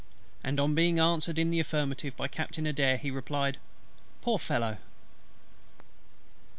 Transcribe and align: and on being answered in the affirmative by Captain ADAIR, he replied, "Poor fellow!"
and 0.43 0.59
on 0.59 0.73
being 0.73 0.99
answered 0.99 1.37
in 1.37 1.51
the 1.51 1.59
affirmative 1.59 2.17
by 2.17 2.27
Captain 2.27 2.65
ADAIR, 2.65 2.97
he 2.97 3.11
replied, 3.11 3.59
"Poor 4.23 4.39
fellow!" 4.39 4.77